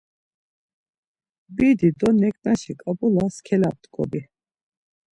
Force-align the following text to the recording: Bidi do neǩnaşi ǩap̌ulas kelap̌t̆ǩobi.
Bidi 1.55 1.89
do 1.99 2.07
neǩnaşi 2.19 2.73
ǩap̌ulas 2.81 3.35
kelap̌t̆ǩobi. 3.45 4.21